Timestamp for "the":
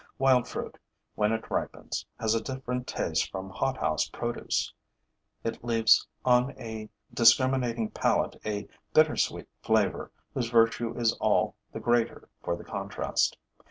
11.71-11.79, 12.55-12.63